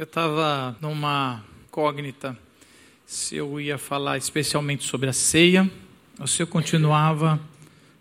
[0.00, 2.34] Eu estava numa incógnita
[3.04, 5.70] se eu ia falar especialmente sobre a ceia
[6.18, 7.38] ou se eu continuava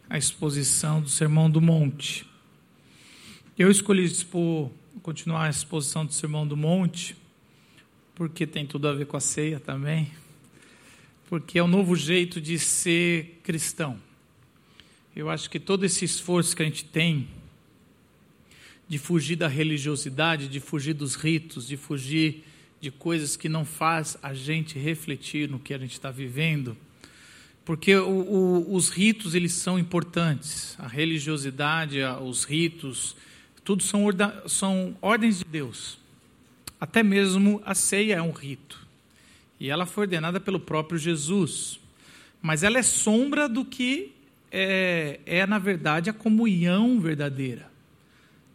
[0.09, 2.25] a exposição do Sermão do Monte.
[3.57, 7.17] Eu escolhi expor, continuar a exposição do Sermão do Monte
[8.16, 10.10] porque tem tudo a ver com a ceia também,
[11.28, 14.00] porque é um novo jeito de ser cristão.
[15.13, 17.27] Eu acho que todo esse esforço que a gente tem
[18.90, 22.44] de fugir da religiosidade, de fugir dos ritos, de fugir
[22.81, 26.75] de coisas que não faz a gente refletir no que a gente está vivendo,
[27.63, 33.15] porque o, o, os ritos eles são importantes, a religiosidade, os ritos,
[33.63, 35.99] tudo são, orda, são ordens de Deus.
[36.81, 38.87] Até mesmo a ceia é um rito.
[39.59, 41.79] E ela foi ordenada pelo próprio Jesus.
[42.41, 44.13] Mas ela é sombra do que
[44.51, 47.68] é, é na verdade, a comunhão verdadeira.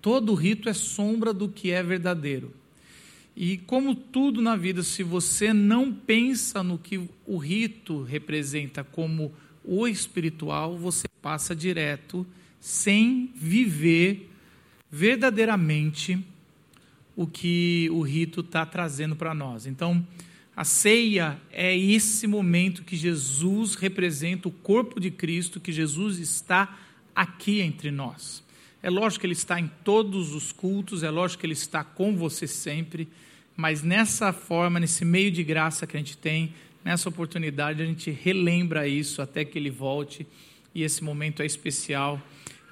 [0.05, 2.53] Todo rito é sombra do que é verdadeiro.
[3.35, 9.33] E como tudo na vida, se você não pensa no que o rito representa como
[9.65, 12.27] o espiritual, você passa direto
[12.61, 14.31] sem viver
[14.91, 16.23] verdadeiramente
[17.17, 19.65] o que o rito está trazendo para nós.
[19.65, 20.07] Então,
[20.55, 26.79] a ceia é esse momento que Jesus representa o corpo de Cristo, que Jesus está
[27.15, 28.45] aqui entre nós.
[28.85, 32.15] É lógico que ele está em todos os cultos, é lógico que ele está com
[32.15, 33.09] você sempre,
[33.57, 36.53] mas nessa forma, nesse meio de graça que a gente tem,
[36.85, 40.27] nessa oportunidade, a gente relembra isso até que ele volte,
[40.75, 42.21] e esse momento é especial,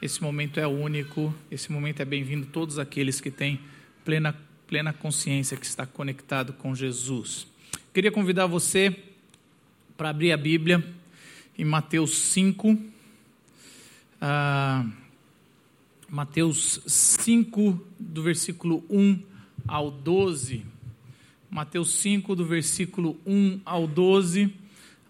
[0.03, 3.59] esse momento é único, esse momento é bem-vindo todos aqueles que têm
[4.05, 7.47] plena, plena consciência que está conectado com Jesus.
[7.95, 8.95] Queria convidar você
[9.97, 10.85] para abrir a Bíblia
[11.59, 12.79] em Mateus 5.
[14.21, 14.85] Ah,
[16.13, 19.19] Mateus 5, do versículo 1
[19.67, 20.63] ao 12.
[21.51, 24.53] Mateus 5, do versículo 1 ao 12.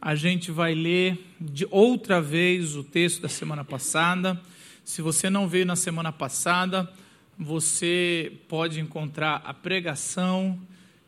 [0.01, 4.41] A gente vai ler de outra vez o texto da semana passada.
[4.85, 6.89] Se você não veio na semana passada,
[7.37, 10.57] você pode encontrar a pregação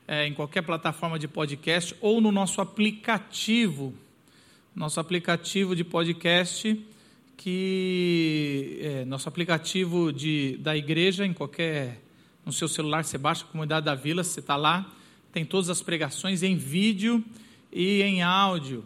[0.08, 3.94] é, em qualquer plataforma de podcast ou no nosso aplicativo.
[4.74, 6.84] Nosso aplicativo de podcast
[7.36, 12.02] que é, nosso aplicativo de, da igreja, em qualquer.
[12.44, 14.92] No seu celular, você baixa a comunidade da vila, você está lá,
[15.32, 17.24] tem todas as pregações em vídeo
[17.72, 18.84] e em áudio.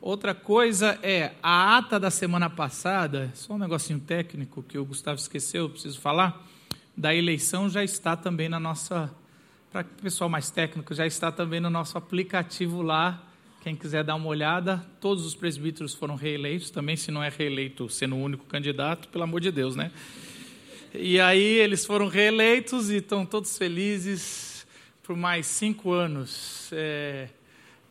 [0.00, 5.18] Outra coisa é a ata da semana passada, só um negocinho técnico que o Gustavo
[5.18, 6.46] esqueceu, eu preciso falar,
[6.96, 9.12] da eleição já está também na nossa,
[9.72, 13.29] para o pessoal mais técnico, já está também no nosso aplicativo lá
[13.60, 17.88] quem quiser dar uma olhada, todos os presbíteros foram reeleitos, também se não é reeleito
[17.90, 19.92] sendo o único candidato, pelo amor de Deus, né?
[20.94, 24.66] E aí eles foram reeleitos e estão todos felizes
[25.02, 26.70] por mais cinco anos.
[26.72, 27.28] É,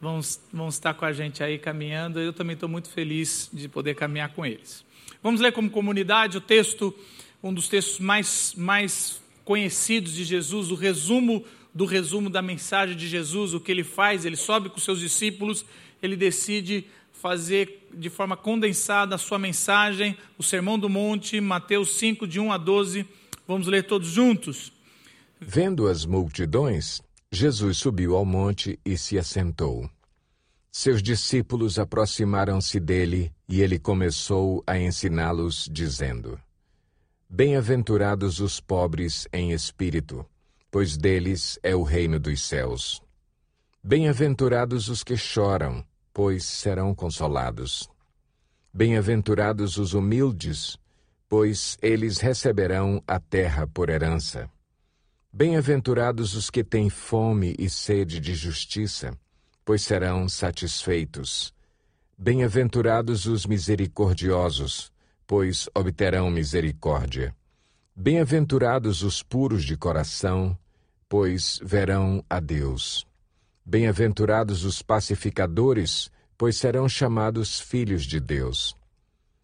[0.01, 0.19] vão,
[0.51, 2.19] vão estar com a gente aí caminhando.
[2.19, 4.83] Eu também estou muito feliz de poder caminhar com eles.
[5.21, 6.93] Vamos ler como comunidade o texto,
[7.43, 13.07] um dos textos mais, mais conhecidos de Jesus, o resumo do resumo da mensagem de
[13.07, 15.65] Jesus, o que ele faz, ele sobe com seus discípulos,
[16.01, 22.27] ele decide fazer de forma condensada a sua mensagem, o Sermão do Monte, Mateus 5,
[22.27, 23.05] de 1 a 12.
[23.47, 24.71] Vamos ler todos juntos?
[25.39, 29.89] Vendo as multidões, Jesus subiu ao monte e se assentou.
[30.71, 36.39] Seus discípulos aproximaram-se dele e ele começou a ensiná-los, dizendo:
[37.29, 40.25] Bem-aventurados os pobres em espírito
[40.71, 43.01] pois deles é o reino dos céus.
[43.83, 47.89] Bem-aventurados os que choram, pois serão consolados.
[48.73, 50.77] Bem-aventurados os humildes,
[51.27, 54.49] pois eles receberão a terra por herança.
[55.31, 59.17] Bem-aventurados os que têm fome e sede de justiça,
[59.63, 61.53] pois serão satisfeitos.
[62.17, 64.91] Bem-aventurados os misericordiosos,
[65.25, 67.35] pois obterão misericórdia.
[68.01, 70.57] Bem-aventurados os puros de coração,
[71.09, 73.05] pois verão a Deus.
[73.65, 78.73] Bem-aventurados os pacificadores, pois serão chamados filhos de Deus.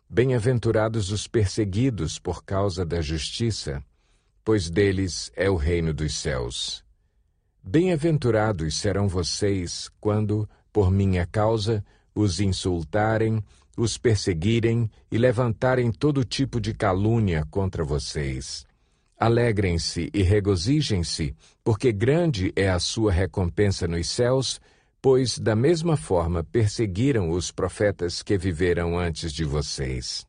[0.09, 3.83] Bem-aventurados os perseguidos por causa da justiça,
[4.41, 6.81] pois deles é o reino dos céus.
[7.61, 11.83] Bem-aventurados serão vocês quando, por minha causa,
[12.15, 13.43] os insultarem
[13.75, 18.65] os perseguirem e levantarem todo tipo de calúnia contra vocês.
[19.19, 24.59] Alegrem-se e regozijem-se, porque grande é a sua recompensa nos céus,
[25.01, 30.25] pois da mesma forma perseguiram os profetas que viveram antes de vocês.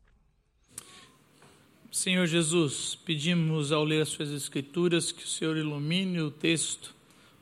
[1.91, 6.93] Senhor Jesus, pedimos ao ler as suas escrituras que o Senhor ilumine o texto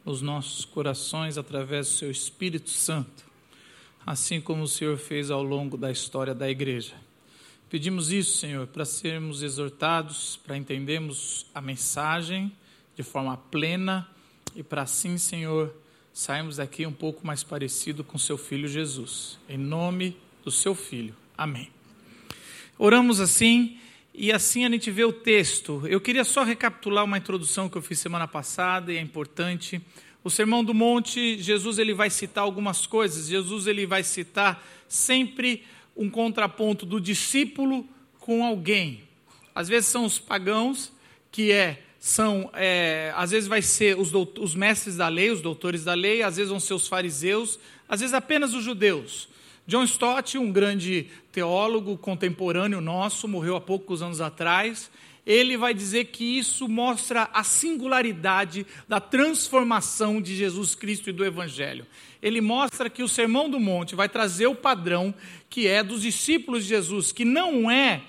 [0.06, 3.25] nos nossos corações através do seu Espírito Santo,
[4.06, 6.94] assim como o Senhor fez ao longo da história da igreja.
[7.70, 12.52] Pedimos isso, Senhor, para sermos exortados, para entendermos a mensagem
[12.96, 14.08] de forma plena
[14.56, 15.74] e para assim, Senhor,
[16.14, 19.40] sairmos daqui um pouco mais parecido com seu filho Jesus.
[19.50, 21.16] Em nome do seu filho.
[21.38, 21.70] Amém.
[22.78, 23.78] Oramos assim
[24.14, 25.82] e assim a gente vê o texto.
[25.88, 29.82] Eu queria só recapitular uma introdução que eu fiz semana passada e é importante.
[30.26, 33.28] O Sermão do Monte, Jesus ele vai citar algumas coisas.
[33.28, 35.64] Jesus ele vai citar sempre
[35.96, 37.88] um contraponto do discípulo
[38.20, 39.04] com alguém.
[39.54, 40.92] Às vezes são os pagãos,
[41.32, 45.84] que é são, é, às vezes vai ser os, os mestres da lei, os doutores
[45.84, 49.30] da lei, às vezes vão ser os fariseus, às vezes apenas os judeus.
[49.68, 54.90] John Stott, um grande teólogo contemporâneo nosso, morreu há poucos anos atrás.
[55.26, 61.26] Ele vai dizer que isso mostra a singularidade da transformação de Jesus Cristo e do
[61.26, 61.86] Evangelho.
[62.22, 65.14] Ele mostra que o Sermão do Monte vai trazer o padrão
[65.50, 68.04] que é dos discípulos de Jesus, que não é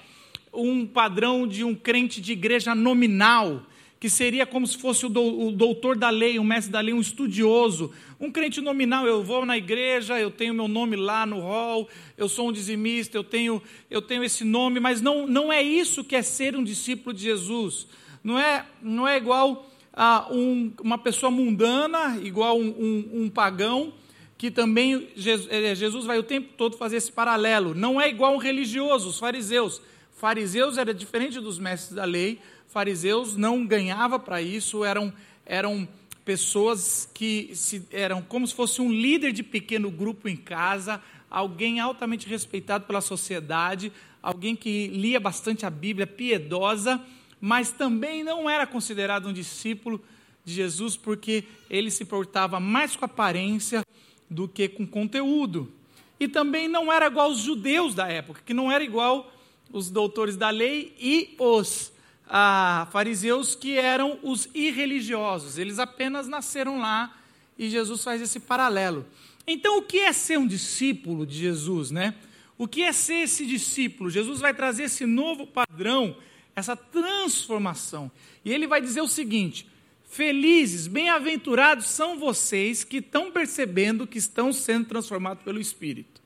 [0.53, 3.63] um padrão de um crente de igreja nominal,
[3.99, 7.93] que seria como se fosse o, doutor da lei, um mestre da lei, um estudioso,
[8.21, 9.07] um crente nominal.
[9.07, 13.17] Eu vou na igreja, eu tenho meu nome lá no hall, eu sou um dizimista,
[13.17, 16.63] eu tenho, eu tenho esse nome, mas não, não é isso que é ser um
[16.63, 17.87] discípulo de Jesus.
[18.23, 23.95] Não é, não é igual a um, uma pessoa mundana, igual um, um, um pagão,
[24.37, 27.75] que também Jesus, é, Jesus vai o tempo todo fazer esse paralelo.
[27.75, 29.81] Não é igual um religioso, os fariseus.
[30.13, 35.13] Fariseus era diferente dos mestres da lei, fariseus não ganhava para isso, eram,
[35.45, 35.89] eram
[36.25, 41.81] pessoas que se, eram como se fosse um líder de pequeno grupo em casa, alguém
[41.81, 43.93] altamente respeitado pela sociedade,
[44.23, 47.01] alguém que lia bastante a Bíblia, piedosa,
[47.41, 50.03] mas também não era considerado um discípulo
[50.45, 53.85] de Jesus porque ele se portava mais com aparência
[54.29, 55.73] do que com conteúdo.
[56.19, 59.31] E também não era igual aos judeus da época, que não era igual
[59.73, 61.93] os doutores da lei e os
[62.29, 65.59] ah, fariseus que eram os irreligiosos.
[65.59, 67.17] Eles apenas nasceram lá
[67.59, 69.07] e Jesus faz esse paralelo.
[69.47, 72.15] Então, o que é ser um discípulo de Jesus, né?
[72.59, 74.11] O que é ser esse discípulo?
[74.11, 76.17] Jesus vai trazer esse novo padrão,
[76.55, 78.11] essa transformação.
[78.45, 79.67] E ele vai dizer o seguinte:
[80.09, 86.23] Felizes, bem-aventurados são vocês que estão percebendo que estão sendo transformados pelo Espírito.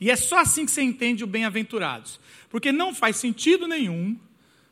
[0.00, 2.18] E é só assim que você entende o bem-aventurados.
[2.48, 4.18] Porque não faz sentido nenhum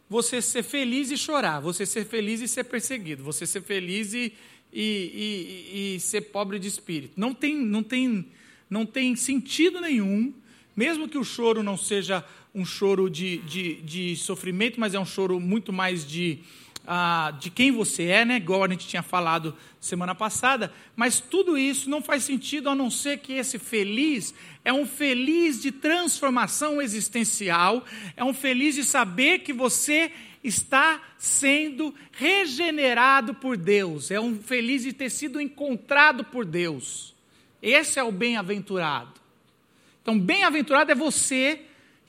[0.09, 4.33] você ser feliz e chorar, você ser feliz e ser perseguido, você ser feliz e,
[4.73, 7.15] e, e, e ser pobre de espírito.
[7.17, 8.27] Não tem, não, tem,
[8.71, 10.33] não tem sentido nenhum,
[10.75, 12.25] mesmo que o choro não seja
[12.55, 16.39] um choro de, de, de sofrimento, mas é um choro muito mais de,
[16.87, 18.37] ah, de quem você é, né?
[18.37, 22.91] igual a gente tinha falado semana passada, mas tudo isso não faz sentido a não
[22.91, 24.35] ser que esse feliz
[24.65, 27.85] é um feliz de transformação existencial,
[28.17, 30.11] é um feliz de saber que você
[30.43, 37.15] está sendo regenerado por Deus, é um feliz de ter sido encontrado por Deus.
[37.61, 39.13] Esse é o bem-aventurado.
[40.03, 41.63] Então, bem-aventurado é você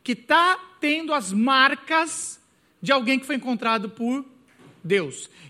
[0.04, 2.39] que está tendo as marcas
[2.81, 4.38] de alguém que foi encontrado por Deus.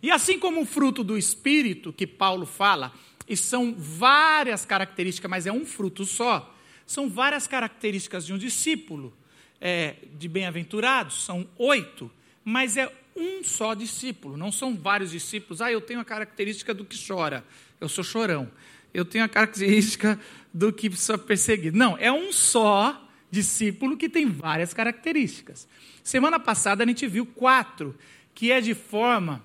[0.01, 2.93] E assim como o fruto do Espírito, que Paulo fala,
[3.27, 9.13] e são várias características, mas é um fruto só, são várias características de um discípulo
[9.61, 12.09] é, de bem-aventurados, são oito,
[12.43, 15.61] mas é um só discípulo, não são vários discípulos.
[15.61, 17.43] Ah, eu tenho a característica do que chora,
[17.79, 18.49] eu sou chorão.
[18.93, 20.19] Eu tenho a característica
[20.53, 21.77] do que precisa perseguido.
[21.77, 25.67] Não, é um só discípulo que tem várias características.
[26.03, 27.95] Semana passada a gente viu quatro
[28.39, 29.43] que é de forma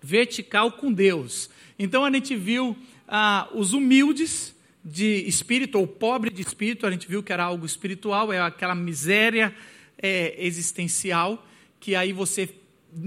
[0.00, 1.50] vertical com Deus.
[1.78, 2.74] Então a gente viu
[3.06, 7.66] ah, os humildes de espírito, ou pobre de espírito, a gente viu que era algo
[7.66, 9.54] espiritual, é aquela miséria
[9.98, 11.46] é, existencial,
[11.78, 12.48] que aí você,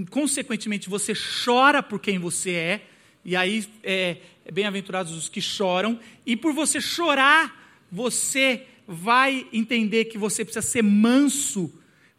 [0.08, 2.86] consequentemente, você chora por quem você é,
[3.24, 10.04] e aí é, é bem-aventurados os que choram, e por você chorar, você vai entender
[10.04, 11.72] que você precisa ser manso,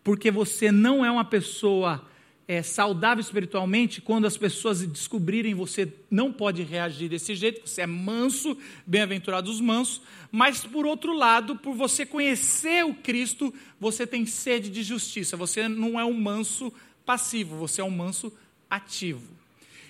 [0.04, 2.09] porque você não é uma pessoa
[2.50, 7.86] é, saudável espiritualmente quando as pessoas descobrirem você não pode reagir desse jeito, você é
[7.86, 10.02] manso, bem-aventurado os mansos,
[10.32, 15.68] mas por outro lado, por você conhecer o Cristo, você tem sede de justiça, você
[15.68, 16.74] não é um manso
[17.06, 18.34] passivo, você é um manso
[18.68, 19.30] ativo.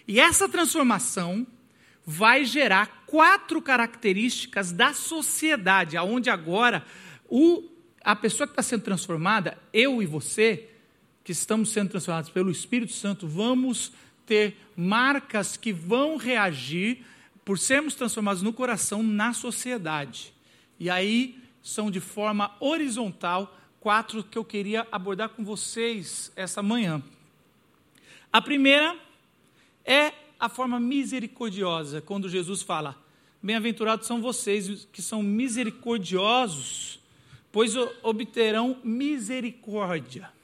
[0.06, 1.48] E essa transformação
[2.06, 6.86] vai gerar quatro características da sociedade, aonde agora
[7.30, 7.64] o,
[8.04, 10.69] a pessoa que está sendo transformada, eu e você,
[11.30, 13.92] que estamos sendo transformados pelo Espírito Santo, vamos
[14.26, 17.06] ter marcas que vão reagir
[17.46, 20.34] por sermos transformados no coração na sociedade.
[20.80, 27.00] E aí são de forma horizontal quatro que eu queria abordar com vocês essa manhã.
[28.34, 28.98] A primeira
[29.86, 33.00] é a forma misericordiosa, quando Jesus fala:
[33.40, 37.00] Bem-aventurados são vocês que são misericordiosos,
[37.52, 40.39] pois obterão misericórdia.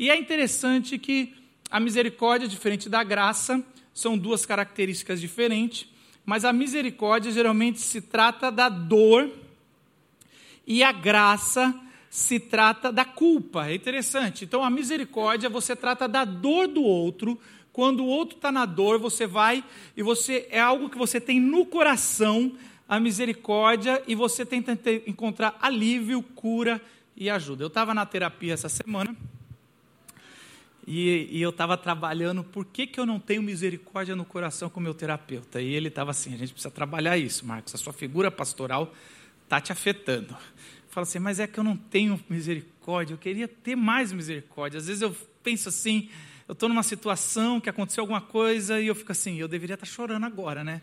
[0.00, 1.34] E é interessante que
[1.70, 5.86] a misericórdia, diferente da graça, são duas características diferentes,
[6.24, 9.30] mas a misericórdia geralmente se trata da dor
[10.66, 11.78] e a graça
[12.08, 13.68] se trata da culpa.
[13.68, 14.42] É interessante.
[14.42, 17.38] Então, a misericórdia você trata da dor do outro.
[17.70, 19.62] Quando o outro está na dor, você vai
[19.94, 22.56] e você é algo que você tem no coração
[22.88, 24.72] a misericórdia e você tenta
[25.06, 26.80] encontrar alívio, cura
[27.14, 27.64] e ajuda.
[27.64, 29.14] Eu estava na terapia essa semana
[30.86, 34.80] e, e eu estava trabalhando, por que, que eu não tenho misericórdia no coração com
[34.80, 35.60] o meu terapeuta?
[35.60, 38.92] E ele estava assim, a gente precisa trabalhar isso, Marcos, a sua figura pastoral
[39.44, 40.36] está te afetando.
[40.88, 44.78] Fala assim, mas é que eu não tenho misericórdia, eu queria ter mais misericórdia.
[44.78, 46.08] Às vezes eu penso assim,
[46.48, 49.86] eu estou numa situação que aconteceu alguma coisa e eu fico assim, eu deveria estar
[49.86, 50.82] tá chorando agora, né?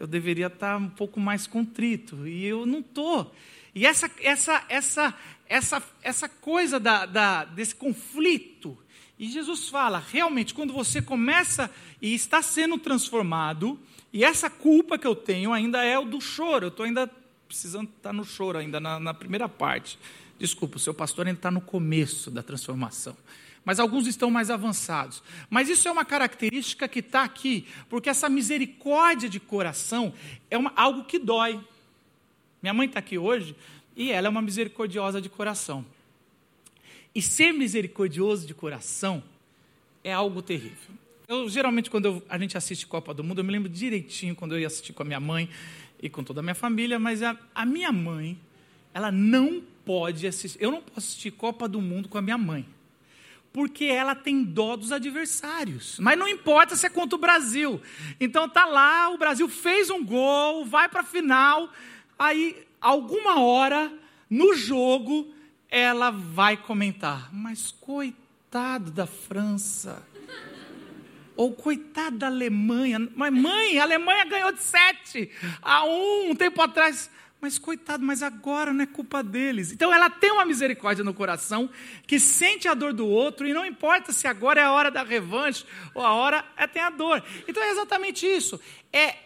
[0.00, 3.32] Eu deveria estar tá um pouco mais contrito e eu não estou.
[3.74, 5.14] E essa, essa, essa,
[5.48, 8.76] essa, essa coisa da, da, desse conflito
[9.18, 11.70] e Jesus fala, realmente, quando você começa
[12.02, 13.78] e está sendo transformado,
[14.12, 17.10] e essa culpa que eu tenho ainda é o do choro, eu estou ainda
[17.46, 19.98] precisando estar no choro, ainda na, na primeira parte.
[20.38, 23.16] Desculpa, o seu pastor ainda está no começo da transformação.
[23.64, 25.22] Mas alguns estão mais avançados.
[25.48, 30.12] Mas isso é uma característica que está aqui, porque essa misericórdia de coração
[30.50, 31.60] é uma, algo que dói.
[32.60, 33.54] Minha mãe está aqui hoje
[33.96, 35.84] e ela é uma misericordiosa de coração.
[37.14, 39.22] E ser misericordioso de coração
[40.02, 40.94] é algo terrível.
[41.28, 44.52] Eu, geralmente, quando eu, a gente assiste Copa do Mundo, eu me lembro direitinho quando
[44.54, 45.48] eu ia assistir com a minha mãe
[46.02, 48.38] e com toda a minha família, mas a, a minha mãe,
[48.92, 50.58] ela não pode assistir.
[50.60, 52.66] Eu não posso assistir Copa do Mundo com a minha mãe
[53.54, 55.96] porque ela tem dó dos adversários.
[56.00, 57.80] Mas não importa se é contra o Brasil.
[58.18, 61.72] Então tá lá, o Brasil fez um gol, vai para a final,
[62.18, 63.92] aí alguma hora
[64.28, 65.32] no jogo
[65.74, 70.06] ela vai comentar: Mas coitado da França.
[71.36, 73.10] Ou coitado da Alemanha.
[73.16, 75.28] Mas mãe, a Alemanha ganhou de 7
[75.60, 77.10] a 1 um tempo atrás.
[77.40, 79.72] Mas coitado, mas agora não é culpa deles.
[79.72, 81.68] Então ela tem uma misericórdia no coração,
[82.06, 85.02] que sente a dor do outro, e não importa se agora é a hora da
[85.02, 87.22] revanche ou a hora é ter a dor.
[87.48, 88.60] Então é exatamente isso.
[88.92, 89.16] É,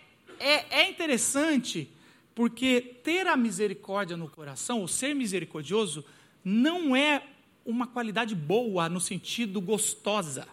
[0.40, 1.88] é, é interessante,
[2.34, 6.04] porque ter a misericórdia no coração, ou ser misericordioso,
[6.44, 7.22] não é
[7.64, 10.48] uma qualidade boa no sentido gostosa.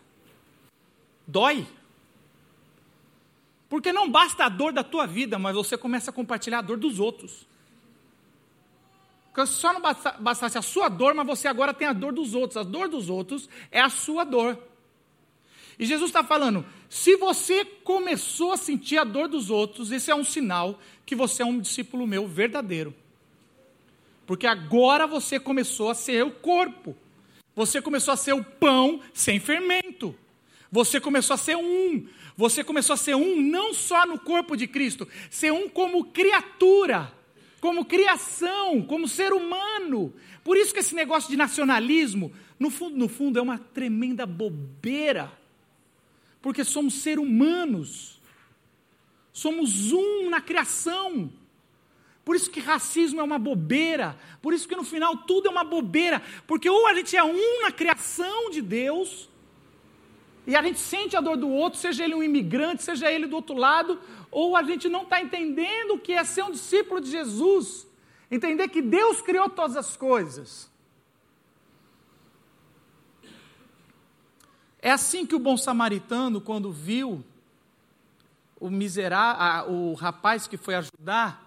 [1.25, 1.65] Dói.
[3.69, 6.77] Porque não basta a dor da tua vida, mas você começa a compartilhar a dor
[6.77, 7.47] dos outros.
[9.33, 12.57] Porque só não bastasse a sua dor, mas você agora tem a dor dos outros.
[12.57, 14.57] A dor dos outros é a sua dor.
[15.77, 20.15] E Jesus está falando: se você começou a sentir a dor dos outros, esse é
[20.15, 22.93] um sinal que você é um discípulo meu verdadeiro.
[24.25, 26.95] Porque agora você começou a ser o corpo.
[27.55, 30.15] Você começou a ser o pão sem fermento.
[30.71, 32.07] Você começou a ser um.
[32.35, 37.13] Você começou a ser um não só no corpo de Cristo, ser um como criatura,
[37.61, 40.13] como criação, como ser humano.
[40.43, 45.31] Por isso que esse negócio de nacionalismo, no fundo, no fundo, é uma tremenda bobeira.
[46.41, 48.21] Porque somos seres humanos.
[49.31, 51.31] Somos um na criação.
[52.25, 54.17] Por isso que racismo é uma bobeira.
[54.41, 56.21] Por isso que no final tudo é uma bobeira.
[56.47, 59.29] Porque ou a gente é um na criação de Deus,
[60.47, 63.35] e a gente sente a dor do outro, seja ele um imigrante, seja ele do
[63.35, 67.09] outro lado, ou a gente não está entendendo o que é ser um discípulo de
[67.09, 67.87] Jesus.
[68.29, 70.69] Entender que Deus criou todas as coisas.
[74.79, 77.23] É assim que o bom samaritano, quando viu
[78.59, 81.44] o miserável, o rapaz que foi ajudar,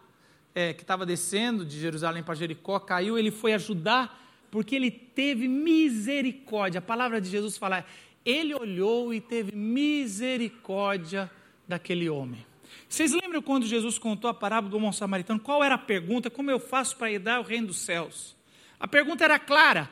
[0.58, 5.46] é, que estava descendo de Jerusalém para Jericó caiu, ele foi ajudar porque ele teve
[5.46, 6.80] misericórdia.
[6.80, 7.84] A palavra de Jesus fala:
[8.24, 11.30] ele olhou e teve misericórdia
[11.66, 12.44] daquele homem.
[12.88, 15.38] Vocês lembram quando Jesus contou a parábola do bom samaritano?
[15.38, 16.28] Qual era a pergunta?
[16.28, 18.34] Como eu faço para ir dar o reino dos céus?
[18.80, 19.88] A pergunta era clara: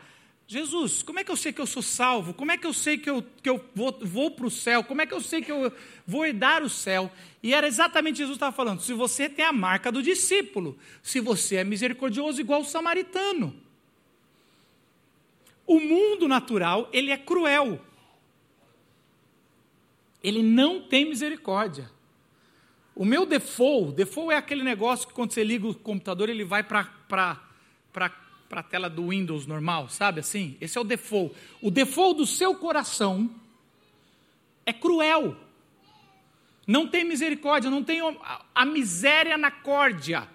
[0.49, 2.33] Jesus, como é que eu sei que eu sou salvo?
[2.33, 4.85] Como é que eu sei que eu, que eu vou, vou para o céu?
[4.85, 5.73] Como é que eu sei que eu
[6.07, 7.11] vou herdar o céu?
[7.43, 11.57] E era exatamente Jesus estava falando: se você tem a marca do discípulo, se você
[11.57, 13.57] é misericordioso igual o samaritano.
[15.67, 17.81] O mundo natural, ele é cruel.
[20.23, 21.91] ele não tem misericórdia.
[22.95, 26.63] O meu default, default é aquele negócio que quando você liga o computador, ele vai
[26.63, 28.11] para
[28.51, 30.57] a tela do Windows normal, sabe assim?
[30.61, 31.35] Esse é o default.
[31.61, 33.31] O default do seu coração
[34.65, 35.37] é cruel.
[36.67, 38.01] Não tem misericórdia, não tem
[38.55, 40.29] a miséria na córdia,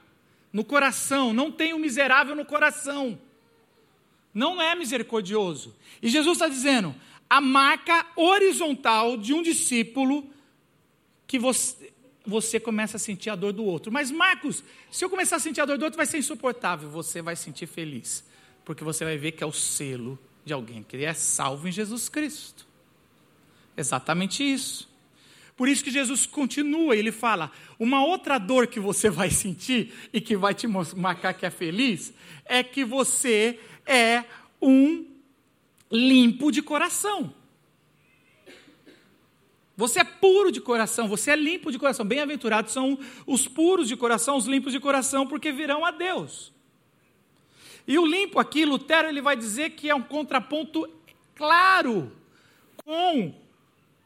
[0.52, 3.20] no coração, não tem o miserável no coração.
[4.34, 5.76] Não é misericordioso.
[6.02, 6.96] E Jesus está dizendo:
[7.30, 10.30] a marca horizontal de um discípulo
[11.26, 11.81] que você,
[12.26, 13.92] você começa a sentir a dor do outro.
[13.92, 16.90] Mas, Marcos, se eu começar a sentir a dor do outro, vai ser insuportável.
[16.90, 18.24] Você vai sentir feliz,
[18.64, 22.10] porque você vai ver que é o selo de alguém que é salvo em Jesus
[22.10, 22.68] Cristo.
[23.76, 24.90] Exatamente isso.
[25.56, 30.20] Por isso que Jesus continua, ele fala: uma outra dor que você vai sentir e
[30.20, 32.14] que vai te marcar que é feliz,
[32.46, 34.24] é que você é
[34.62, 35.06] um
[35.92, 37.34] limpo de coração.
[39.76, 42.06] Você é puro de coração, você é limpo de coração.
[42.06, 46.52] Bem-aventurados são os puros de coração, os limpos de coração, porque virão a Deus.
[47.88, 50.88] E o limpo aqui, Lutero, ele vai dizer que é um contraponto
[51.36, 52.12] claro
[52.84, 53.34] com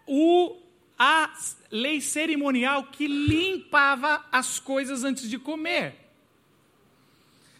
[0.07, 0.55] o,
[0.97, 1.33] a
[1.71, 5.95] lei cerimonial que limpava as coisas antes de comer.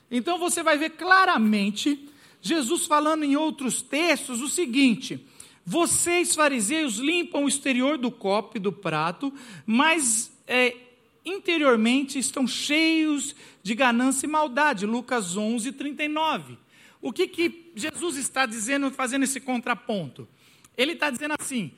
[0.10, 2.08] Então você vai ver claramente
[2.42, 5.26] Jesus falando em outros textos o seguinte:
[5.66, 9.34] vocês, fariseus, limpam o exterior do copo e do prato,
[9.66, 10.76] mas é,
[11.26, 14.86] interiormente estão cheios de ganância e maldade.
[14.86, 16.60] Lucas 11, 39.
[17.02, 20.28] O que, que Jesus está dizendo, fazendo esse contraponto?
[20.78, 21.72] Ele está dizendo assim: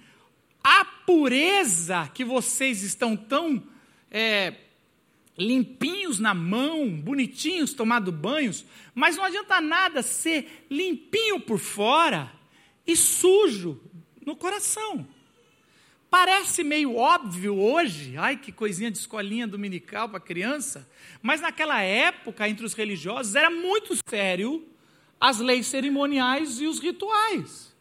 [0.61, 3.63] a pureza que vocês estão tão
[4.11, 4.53] é,
[5.37, 12.36] limpinhos na mão, bonitinhos, tomado banhos, mas não adianta nada ser limpinho por fora
[12.87, 13.79] e sujo
[14.25, 15.05] no coração.
[16.09, 20.89] Parece meio óbvio hoje, ai que coisinha de escolinha dominical para criança,
[21.21, 24.65] mas naquela época, entre os religiosos, era muito sério
[25.19, 27.75] as leis cerimoniais e os rituais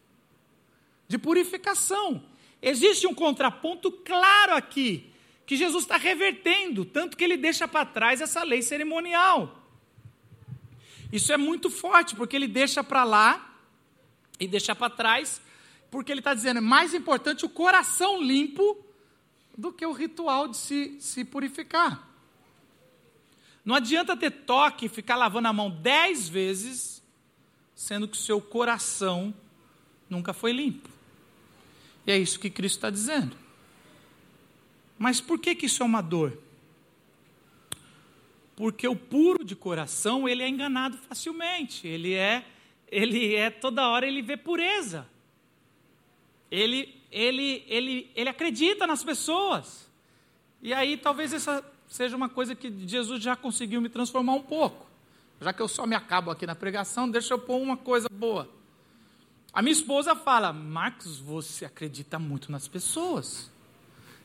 [1.07, 2.21] de purificação.
[2.61, 5.09] Existe um contraponto claro aqui,
[5.45, 9.63] que Jesus está revertendo, tanto que ele deixa para trás essa lei cerimonial.
[11.13, 13.56] Isso é muito forte, porque ele deixa para lá
[14.39, 15.41] e deixar para trás,
[15.89, 18.77] porque ele está dizendo, é mais importante o coração limpo
[19.57, 22.07] do que o ritual de se, se purificar.
[23.65, 27.03] Não adianta ter toque ficar lavando a mão dez vezes,
[27.75, 29.33] sendo que o seu coração
[30.09, 30.89] nunca foi limpo.
[32.05, 33.35] E é isso que Cristo está dizendo.
[34.97, 36.37] Mas por que, que isso é uma dor?
[38.55, 42.45] Porque o puro de coração, ele é enganado facilmente, ele é
[42.89, 45.07] ele é toda hora ele vê pureza.
[46.49, 49.89] Ele, ele, ele, ele acredita nas pessoas.
[50.61, 54.85] E aí talvez essa seja uma coisa que Jesus já conseguiu me transformar um pouco.
[55.39, 58.49] Já que eu só me acabo aqui na pregação, deixa eu pôr uma coisa boa.
[59.53, 63.49] A minha esposa fala: Marcos, você acredita muito nas pessoas.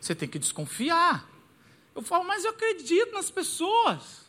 [0.00, 1.28] Você tem que desconfiar.
[1.94, 4.26] Eu falo, mas eu acredito nas pessoas.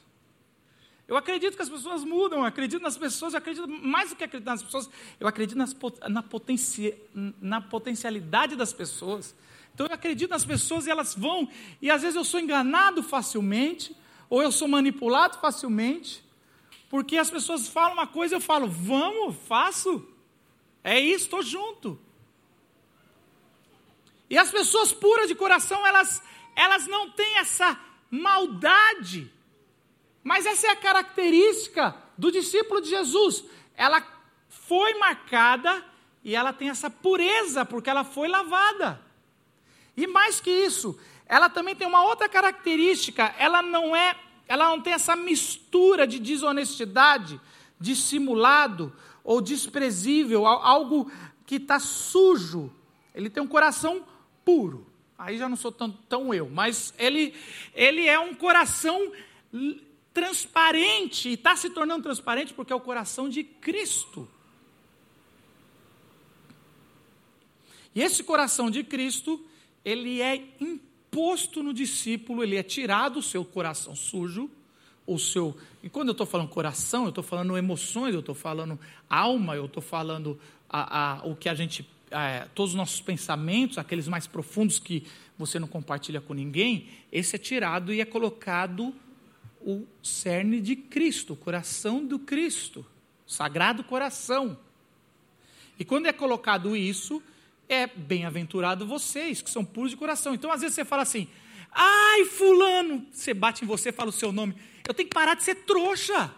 [1.08, 4.24] Eu acredito que as pessoas mudam, eu acredito nas pessoas, eu acredito mais do que
[4.24, 4.90] acreditar nas pessoas,
[5.20, 5.76] eu acredito nas,
[6.08, 6.24] na,
[7.42, 9.36] na potencialidade das pessoas.
[9.74, 11.50] Então eu acredito nas pessoas e elas vão,
[11.82, 13.96] e às vezes eu sou enganado facilmente,
[14.30, 16.24] ou eu sou manipulado facilmente,
[16.90, 20.08] porque as pessoas falam uma coisa e eu falo, vamos, faço,
[20.84, 22.00] é isso, estou junto.
[24.30, 26.22] E as pessoas puras de coração, elas,
[26.56, 27.78] elas não têm essa
[28.10, 29.33] maldade
[30.24, 33.44] mas essa é a característica do discípulo de Jesus.
[33.76, 34.02] Ela
[34.48, 35.84] foi marcada
[36.24, 39.02] e ela tem essa pureza, porque ela foi lavada.
[39.96, 44.16] E mais que isso, ela também tem uma outra característica, ela não é,
[44.48, 47.40] ela não tem essa mistura de desonestidade,
[47.80, 51.12] dissimulado ou desprezível, algo
[51.46, 52.72] que está sujo.
[53.14, 54.06] Ele tem um coração
[54.46, 54.88] puro.
[55.18, 57.34] Aí já não sou tão, tão eu, mas ele,
[57.74, 59.12] ele é um coração
[60.14, 64.28] transparente, e está se tornando transparente porque é o coração de Cristo.
[67.96, 69.44] E esse coração de Cristo,
[69.84, 74.50] ele é imposto no discípulo, ele é tirado o seu coração sujo,
[75.06, 75.56] o seu.
[75.82, 79.66] E quando eu estou falando coração, eu estou falando emoções, eu estou falando alma, eu
[79.66, 81.88] estou falando a, a, o que a gente.
[82.10, 85.04] É, todos os nossos pensamentos, aqueles mais profundos que
[85.36, 88.94] você não compartilha com ninguém, esse é tirado e é colocado
[89.66, 92.86] o cerne de Cristo, o coração do Cristo,
[93.26, 94.58] o sagrado coração.
[95.80, 97.22] E quando é colocado isso,
[97.68, 100.34] é bem-aventurado vocês que são puros de coração.
[100.34, 101.28] Então, às vezes você fala assim:
[101.72, 104.56] ai, Fulano, você bate em você, fala o seu nome.
[104.88, 106.34] Eu tenho que parar de ser trouxa.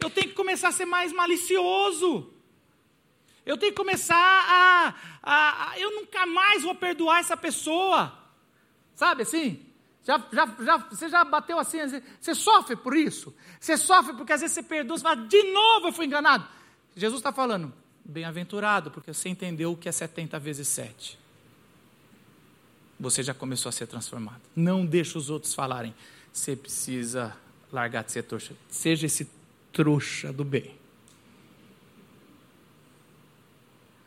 [0.00, 2.30] Eu tenho que começar a ser mais malicioso.
[3.46, 8.12] Eu tenho que começar a, a, a, Eu nunca mais vou perdoar essa pessoa.
[8.94, 9.63] Sabe assim?
[10.04, 11.78] Já, já, já, você já bateu assim,
[12.20, 13.34] você sofre por isso?
[13.58, 16.46] Você sofre porque às vezes você perdoa, você fala, de novo eu fui enganado.
[16.94, 17.72] Jesus está falando,
[18.04, 21.18] bem-aventurado, porque você entendeu o que é 70 vezes 7.
[23.00, 24.40] Você já começou a ser transformado.
[24.54, 25.94] Não deixe os outros falarem.
[26.32, 27.36] Você precisa
[27.72, 28.54] largar de ser trouxa.
[28.68, 29.28] Seja esse
[29.72, 30.76] trouxa do bem.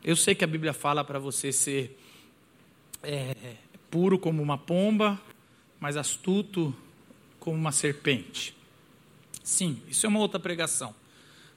[0.02, 1.98] Eu sei que a Bíblia fala para você ser
[3.02, 3.56] é,
[3.90, 5.20] puro como uma pomba,
[5.80, 6.74] mas astuto
[7.38, 8.54] como uma serpente.
[9.42, 10.94] Sim, isso é uma outra pregação.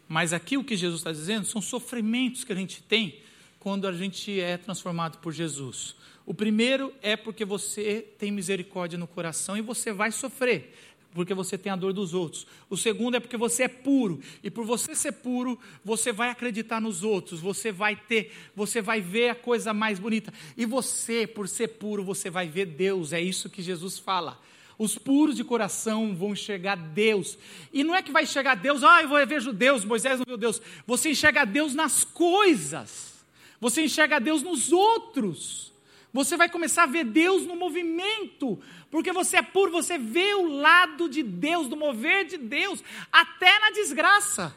[0.08, 3.20] Mas aqui o que Jesus está dizendo são sofrimentos que a gente tem
[3.60, 5.96] quando a gente é transformado por Jesus.
[6.26, 10.74] O primeiro é porque você tem misericórdia no coração e você vai sofrer
[11.14, 12.48] porque você tem a dor dos outros.
[12.70, 16.80] O segundo é porque você é puro, e por você ser puro, você vai acreditar
[16.80, 20.34] nos outros, você vai ter, você vai ver a coisa mais bonita.
[20.56, 23.14] E você, por ser puro, você vai ver Deus.
[23.14, 24.40] É isso que Jesus fala.
[24.78, 27.38] Os puros de coração vão enxergar Deus.
[27.72, 30.62] E não é que vai enxergar Deus, ah, eu vejo Deus, Moisés não viu Deus.
[30.88, 33.24] Você enxerga Deus nas coisas.
[33.60, 35.72] Você enxerga Deus nos outros.
[36.14, 38.60] Você vai começar a ver Deus no movimento,
[38.92, 43.60] porque você é puro, você vê o lado de Deus, do mover de Deus, até
[43.60, 44.56] na desgraça.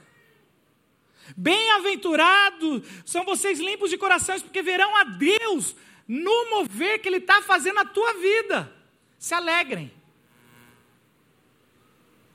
[1.37, 5.75] Bem-aventurados são vocês limpos de corações, porque verão a Deus
[6.07, 8.71] no mover que Ele está fazendo na tua vida.
[9.19, 9.91] Se alegrem.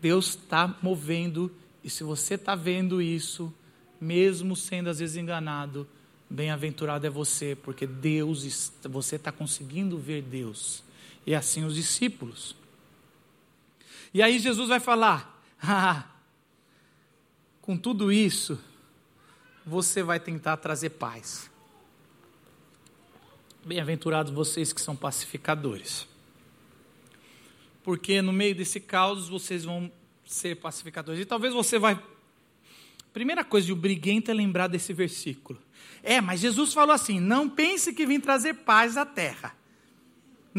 [0.01, 3.53] Deus está movendo, e se você está vendo isso,
[3.99, 5.87] mesmo sendo às vezes enganado,
[6.31, 10.83] Bem-aventurado é você, porque Deus, você está conseguindo ver Deus.
[11.25, 12.55] E assim os discípulos.
[14.13, 16.05] E aí Jesus vai falar: ah,
[17.61, 18.59] com tudo isso,
[19.65, 21.49] você vai tentar trazer paz.
[23.63, 26.07] Bem-aventurados vocês que são pacificadores.
[27.83, 29.91] Porque no meio desse caos vocês vão
[30.25, 31.21] ser pacificadores.
[31.21, 32.01] E talvez você vai.
[33.11, 35.59] Primeira coisa de o briguento é lembrar desse versículo.
[36.01, 39.55] É, mas Jesus falou assim: não pense que vim trazer paz à terra.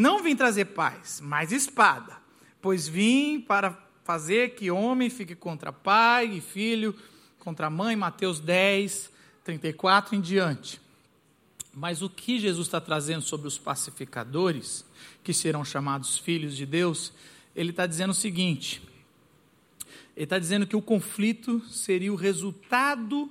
[0.00, 2.16] Não vim trazer paz, mas espada.
[2.62, 6.96] Pois vim para fazer que homem fique contra pai e filho,
[7.38, 9.10] contra mãe, Mateus 10,
[9.44, 10.80] 34 em diante.
[11.74, 14.86] Mas o que Jesus está trazendo sobre os pacificadores,
[15.22, 17.12] que serão chamados filhos de Deus,
[17.54, 18.80] ele está dizendo o seguinte:
[20.16, 23.30] ele está dizendo que o conflito seria o resultado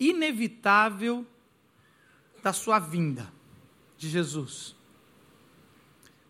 [0.00, 1.24] inevitável
[2.42, 3.32] da sua vinda,
[3.96, 4.76] de Jesus.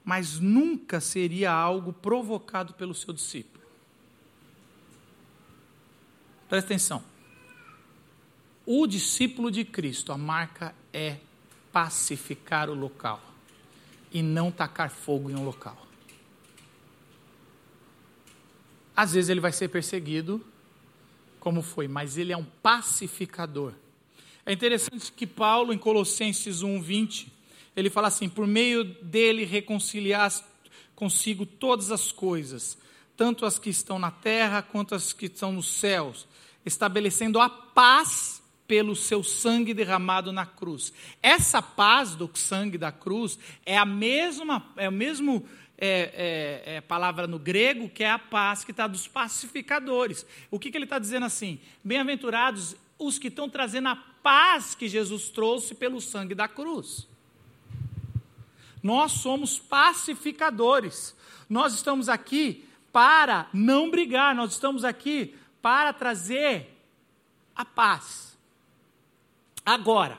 [0.09, 3.63] Mas nunca seria algo provocado pelo seu discípulo.
[6.49, 7.05] Presta atenção.
[8.65, 11.19] O discípulo de Cristo, a marca é
[11.71, 13.21] pacificar o local
[14.11, 15.87] e não tacar fogo em um local.
[18.97, 20.43] Às vezes ele vai ser perseguido,
[21.39, 23.75] como foi, mas ele é um pacificador.
[24.47, 27.38] É interessante que Paulo, em Colossenses 1, 20,
[27.79, 30.33] ele fala assim: por meio dele reconciliar
[30.97, 32.77] consigo todas as coisas,
[33.17, 36.27] tanto as que estão na terra quanto as que estão nos céus,
[36.67, 40.93] estabelecendo a paz pelo seu sangue derramado na cruz.
[41.23, 45.47] Essa paz do sangue da cruz é a mesma, é o mesmo
[45.79, 50.27] é, é, é, palavra no grego que é a paz que está dos pacificadores.
[50.51, 51.61] O que, que ele está dizendo assim?
[51.85, 57.07] Bem-aventurados os que estão trazendo a paz que Jesus trouxe pelo sangue da cruz.
[58.89, 61.15] Nós somos pacificadores.
[61.47, 66.75] Nós estamos aqui para não brigar, nós estamos aqui para trazer
[67.55, 68.35] a paz.
[69.63, 70.19] Agora,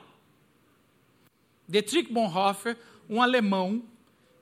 [1.68, 2.78] Dietrich Bonhoeffer,
[3.10, 3.82] um alemão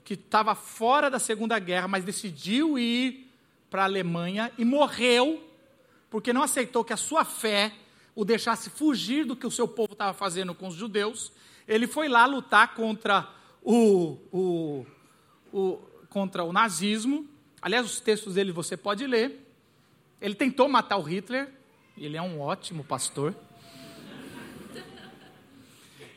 [0.04, 3.32] que estava fora da Segunda Guerra, mas decidiu ir
[3.70, 5.42] para a Alemanha e morreu
[6.10, 7.72] porque não aceitou que a sua fé
[8.13, 11.32] o deixasse fugir do que o seu povo estava fazendo com os judeus.
[11.66, 13.37] Ele foi lá lutar contra
[13.70, 14.86] o, o,
[15.52, 15.78] o,
[16.10, 17.28] contra o nazismo.
[17.62, 19.46] Aliás, os textos dele você pode ler.
[20.22, 21.50] Ele tentou matar o Hitler.
[21.98, 23.36] Ele é um ótimo pastor.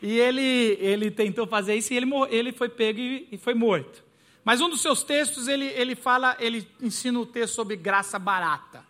[0.00, 4.02] E ele, ele tentou fazer isso e ele, ele foi pego e, e foi morto.
[4.44, 8.82] Mas um dos seus textos, ele, ele fala, ele ensina o texto sobre graça barata.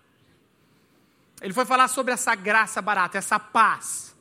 [1.41, 4.15] Ele foi falar sobre essa graça barata, essa paz.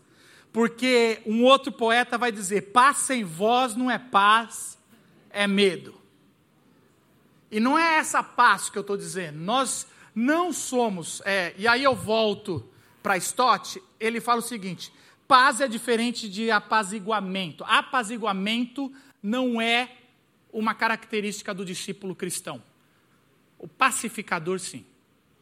[0.52, 4.78] Porque um outro poeta vai dizer: paz sem voz não é paz,
[5.30, 6.00] é medo.
[7.52, 9.40] E não é essa paz que eu estou dizendo.
[9.40, 11.22] Nós não somos.
[11.26, 12.68] É, e aí eu volto
[13.02, 14.92] para Stott, ele fala o seguinte:
[15.28, 17.64] paz é diferente de apaziguamento.
[17.64, 19.98] Apaziguamento não é
[20.52, 22.62] uma característica do discípulo cristão.
[23.58, 24.86] O pacificador, sim.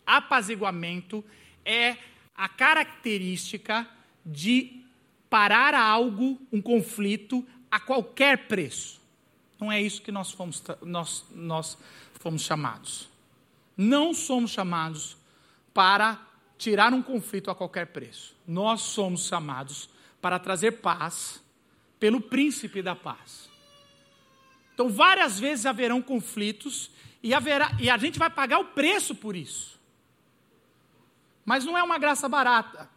[0.06, 1.24] Apaziguamento
[1.64, 1.98] é
[2.36, 3.88] a característica
[4.26, 4.84] de
[5.30, 9.02] parar algo, um conflito, a qualquer preço.
[9.60, 11.78] Não é isso que nós fomos, nós, nós
[12.14, 13.10] fomos chamados.
[13.76, 15.18] Não somos chamados
[15.74, 16.20] para
[16.58, 18.36] tirar um conflito a qualquer preço.
[18.48, 19.90] Nós somos chamados
[20.22, 21.44] para trazer paz
[22.00, 23.50] pelo príncipe da paz.
[24.74, 29.36] Então, várias vezes haverão conflitos e, haverá, e a gente vai pagar o preço por
[29.36, 29.80] isso.
[31.44, 32.90] Mas não é uma graça barata.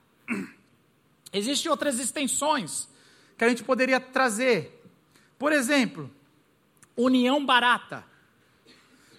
[1.33, 2.89] Existem outras extensões
[3.37, 4.83] que a gente poderia trazer.
[5.39, 6.11] Por exemplo,
[6.97, 8.05] união barata.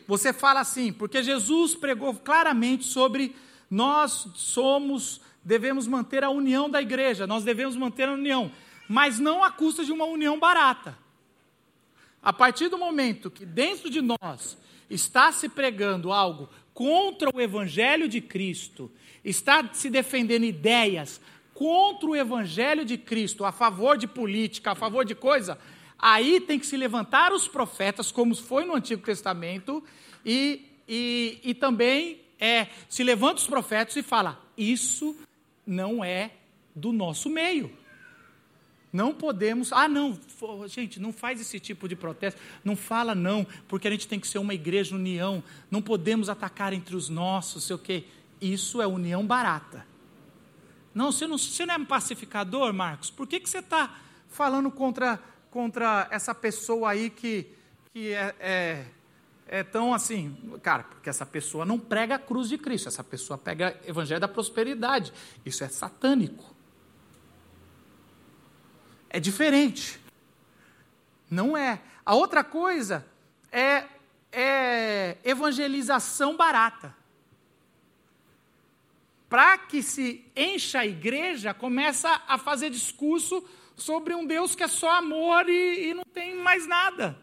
[0.07, 3.35] Você fala assim, porque Jesus pregou claramente sobre
[3.69, 8.51] nós somos, devemos manter a união da igreja, nós devemos manter a união,
[8.89, 10.97] mas não à custa de uma união barata.
[12.21, 14.57] A partir do momento que dentro de nós
[14.89, 18.91] está se pregando algo contra o Evangelho de Cristo,
[19.23, 21.21] está se defendendo ideias
[21.61, 25.59] contra o Evangelho de Cristo, a favor de política, a favor de coisa,
[25.99, 29.83] aí tem que se levantar os profetas, como foi no Antigo Testamento,
[30.25, 35.15] e, e, e também é, se levanta os profetas e fala: Isso
[35.63, 36.31] não é
[36.75, 37.71] do nosso meio.
[38.91, 40.19] Não podemos, ah, não,
[40.65, 44.27] gente, não faz esse tipo de protesto, não fala não, porque a gente tem que
[44.27, 48.05] ser uma igreja união, não podemos atacar entre os nossos, sei o quê.
[48.41, 49.90] Isso é união barata.
[50.93, 53.09] Não, você não, você não é um pacificador, Marcos?
[53.09, 53.95] Por que, que você está
[54.29, 57.47] falando contra, contra essa pessoa aí que,
[57.93, 58.85] que é, é,
[59.47, 60.35] é, tão assim?
[60.61, 64.19] Cara, porque essa pessoa não prega a cruz de Cristo, essa pessoa pega o evangelho
[64.19, 65.13] da prosperidade.
[65.45, 66.51] Isso é satânico
[69.11, 69.99] é diferente.
[71.29, 71.81] Não é.
[72.05, 73.05] A outra coisa
[73.51, 73.83] é,
[74.31, 76.95] é evangelização barata.
[79.31, 83.41] Para que se encha a igreja, começa a fazer discurso
[83.77, 87.17] sobre um Deus que é só amor e, e não tem mais nada.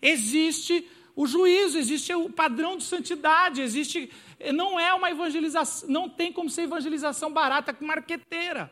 [0.00, 4.08] Existe o juízo, existe o padrão de santidade, existe.
[4.54, 8.70] Não é uma evangelização, não tem como ser evangelização barata com marqueteira.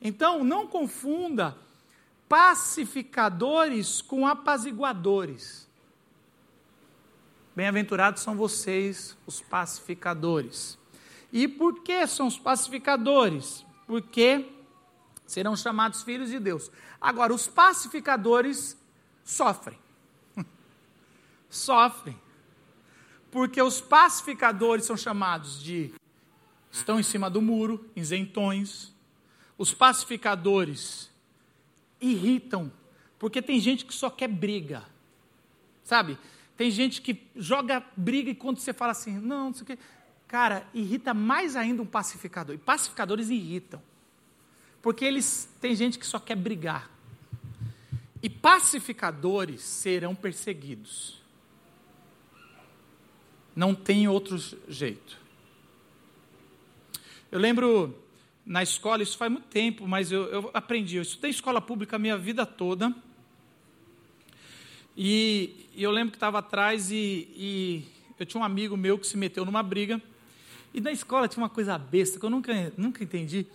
[0.00, 1.54] Então, não confunda
[2.26, 5.68] pacificadores com apaziguadores.
[7.54, 10.82] Bem-aventurados são vocês, os pacificadores.
[11.34, 13.66] E por que são os pacificadores?
[13.88, 14.52] Porque
[15.26, 16.70] serão chamados filhos de Deus.
[17.00, 18.80] Agora, os pacificadores
[19.24, 19.76] sofrem.
[21.50, 22.16] sofrem.
[23.32, 25.92] Porque os pacificadores são chamados de
[26.70, 28.94] estão em cima do muro, isentões,
[29.58, 31.10] os pacificadores
[32.00, 32.72] irritam,
[33.18, 34.84] porque tem gente que só quer briga.
[35.82, 36.16] Sabe?
[36.56, 39.78] Tem gente que joga briga e quando você fala assim, não, não sei o quê.
[40.34, 42.56] Cara, irrita mais ainda um pacificador.
[42.56, 43.80] E pacificadores irritam.
[44.82, 46.90] Porque eles tem gente que só quer brigar.
[48.20, 51.22] E pacificadores serão perseguidos.
[53.54, 54.36] Não tem outro
[54.68, 55.16] jeito.
[57.30, 57.96] Eu lembro
[58.44, 60.96] na escola, isso faz muito tempo, mas eu, eu aprendi.
[60.96, 62.92] Eu estudei escola pública a minha vida toda.
[64.96, 67.84] E, e eu lembro que estava atrás e, e,
[68.18, 70.02] eu tinha um amigo meu que se meteu numa briga.
[70.74, 73.46] E na escola tinha uma coisa besta que eu nunca, nunca entendi,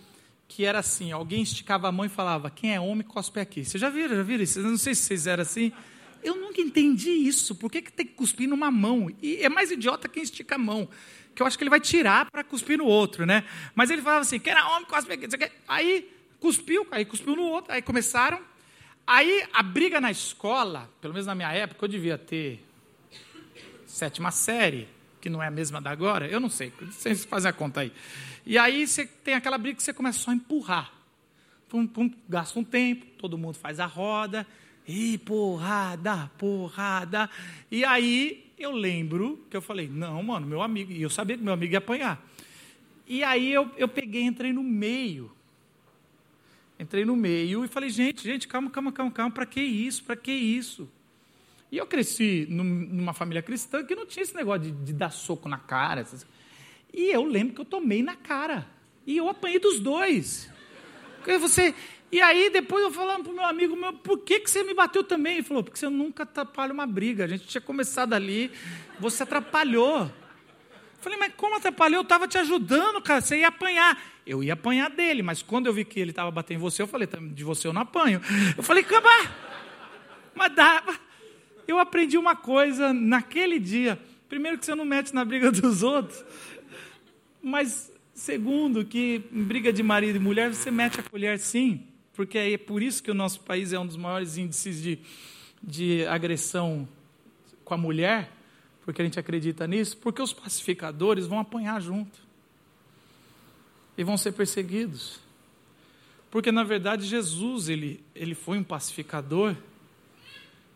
[0.48, 3.64] que era assim, alguém esticava a mão e falava, quem é homem, cospe aqui.
[3.64, 4.58] Vocês já viram, já viram isso?
[4.58, 5.70] Eu não sei se vocês eram assim.
[6.22, 7.54] Eu nunca entendi isso.
[7.54, 9.10] Por que, que tem que cuspir numa mão?
[9.22, 10.88] E é mais idiota quem estica a mão
[11.34, 13.44] que eu acho que ele vai tirar para cuspir no outro, né?
[13.74, 15.26] Mas ele falava assim, que era homem, cospe aqui,
[15.66, 18.40] aí cuspiu, aí cuspiu no outro, aí começaram.
[19.06, 22.64] Aí a briga na escola, pelo menos na minha época, eu devia ter
[23.86, 24.88] sétima série,
[25.20, 27.92] que não é a mesma da agora, eu não sei, vocês fazem a conta aí.
[28.46, 30.92] E aí você tem aquela briga que você começa só a empurrar.
[31.68, 34.46] Pum, pum, gasta um tempo, todo mundo faz a roda,
[34.86, 37.30] e porrada, porrada.
[37.70, 41.42] E aí eu lembro que eu falei, não, mano, meu amigo, e eu sabia que
[41.42, 42.20] meu amigo ia apanhar.
[43.06, 45.30] E aí eu, eu peguei, entrei no meio.
[46.78, 50.02] Entrei no meio e falei, gente, gente, calma, calma, calma, calma, para que isso?
[50.02, 50.88] Para que isso?
[51.70, 55.48] E eu cresci numa família cristã que não tinha esse negócio de, de dar soco
[55.48, 56.04] na cara.
[56.92, 58.66] E eu lembro que eu tomei na cara.
[59.06, 60.50] E eu apanhei dos dois.
[61.38, 61.74] Você,
[62.10, 64.74] e aí depois eu falando para o meu amigo, meu, por que, que você me
[64.74, 65.34] bateu também?
[65.34, 67.24] Ele falou, porque você nunca atrapalha uma briga.
[67.24, 68.50] A gente tinha começado ali,
[68.98, 70.00] você atrapalhou.
[70.00, 72.00] Eu falei, mas como atrapalhou?
[72.00, 73.96] Eu estava te ajudando, cara, você ia apanhar.
[74.26, 76.88] Eu ia apanhar dele, mas quando eu vi que ele estava batendo em você, eu
[76.88, 78.20] falei, de você eu não apanho.
[78.56, 79.08] Eu falei, cama,
[80.34, 81.09] mas dava.
[81.66, 83.98] Eu aprendi uma coisa naquele dia.
[84.28, 86.24] Primeiro que você não mete na briga dos outros,
[87.42, 91.86] mas segundo que em briga de marido e mulher você mete a colher sim
[92.20, 94.98] porque é por isso que o nosso país é um dos maiores índices de,
[95.62, 96.86] de agressão
[97.64, 98.30] com a mulher,
[98.84, 102.18] porque a gente acredita nisso, porque os pacificadores vão apanhar junto
[103.96, 105.18] e vão ser perseguidos.
[106.30, 109.56] Porque na verdade Jesus ele, ele foi um pacificador,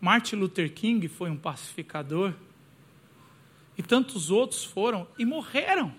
[0.04, 2.34] Martin Luther King foi um pacificador,
[3.76, 5.94] e tantos outros foram e morreram.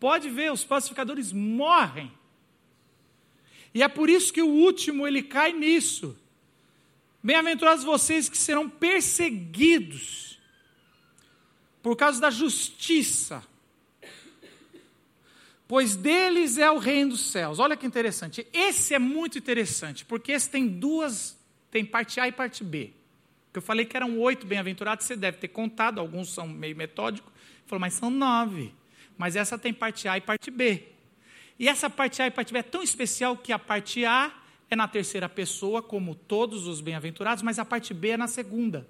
[0.00, 2.12] Pode ver, os pacificadores morrem
[3.74, 6.16] e é por isso que o último ele cai nisso.
[7.22, 10.38] Bem-aventurados vocês que serão perseguidos
[11.82, 13.42] por causa da justiça,
[15.66, 17.58] pois deles é o reino dos céus.
[17.58, 18.46] Olha que interessante.
[18.52, 21.38] Esse é muito interessante, porque esse tem duas,
[21.72, 22.92] tem parte A e parte B.
[23.54, 27.32] Eu falei que eram oito bem-aventurados, você deve ter contado, alguns são meio metódicos.
[27.66, 28.74] Falou, mas são nove.
[29.16, 30.88] Mas essa tem parte A e parte B.
[31.58, 34.32] E essa parte A e parte B é tão especial que a parte A
[34.68, 38.86] é na terceira pessoa, como todos os bem-aventurados, mas a parte B é na segunda.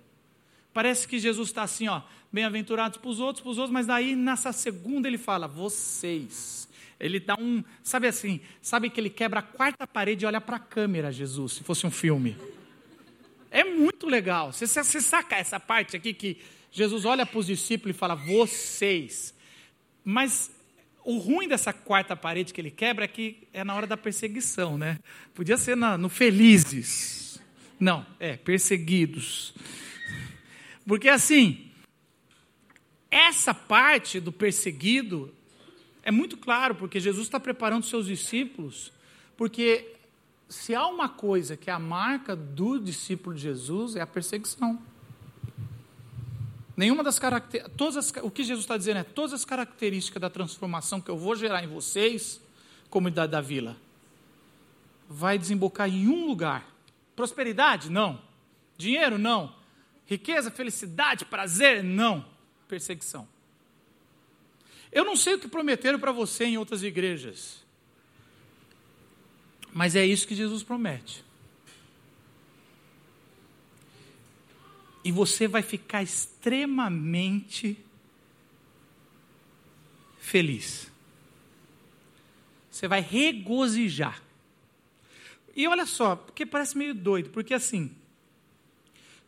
[0.74, 4.16] Parece que Jesus está assim, ó, bem-aventurados para os outros, para os outros, mas daí
[4.16, 6.68] nessa segunda ele fala, vocês.
[6.98, 10.56] Ele dá um, sabe assim, sabe que ele quebra a quarta parede e olha para
[10.56, 12.36] a câmera, Jesus, se fosse um filme.
[13.52, 14.50] É muito legal.
[14.50, 16.38] Você, você saca essa parte aqui que
[16.70, 19.34] Jesus olha para os discípulos e fala, vocês.
[20.02, 20.50] Mas
[21.04, 24.78] o ruim dessa quarta parede que ele quebra é que é na hora da perseguição,
[24.78, 24.98] né?
[25.34, 27.38] Podia ser na, no felizes.
[27.78, 29.52] Não, é perseguidos.
[30.86, 31.70] Porque assim,
[33.10, 35.34] essa parte do perseguido
[36.02, 38.90] é muito claro, porque Jesus está preparando seus discípulos,
[39.36, 39.92] porque
[40.52, 44.78] se há uma coisa que é a marca do discípulo de Jesus é a perseguição.
[46.76, 51.10] Nenhuma das características, o que Jesus está dizendo é todas as características da transformação que
[51.10, 52.40] eu vou gerar em vocês,
[52.90, 53.76] comunidade da vila,
[55.08, 56.66] vai desembocar em um lugar.
[57.16, 57.90] Prosperidade?
[57.90, 58.20] Não.
[58.76, 59.18] Dinheiro?
[59.18, 59.54] Não.
[60.06, 61.82] Riqueza, felicidade, prazer?
[61.82, 62.24] Não.
[62.68, 63.26] Perseguição.
[64.90, 67.61] Eu não sei o que prometeram para você em outras igrejas,
[69.72, 71.24] mas é isso que Jesus promete.
[75.04, 77.76] e você vai ficar extremamente
[80.18, 80.90] feliz.
[82.70, 84.22] Você vai regozijar.
[85.54, 87.90] E olha só, porque parece meio doido, porque assim,